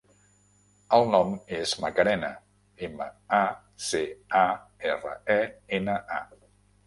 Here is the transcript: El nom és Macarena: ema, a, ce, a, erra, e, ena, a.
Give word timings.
El 0.97 1.03
nom 1.15 1.33
és 1.57 1.73
Macarena: 1.83 2.31
ema, 2.87 3.05
a, 3.39 3.43
ce, 3.89 4.01
a, 4.41 4.43
erra, 4.93 5.11
e, 5.37 5.39
ena, 5.81 5.99
a. 6.19 6.25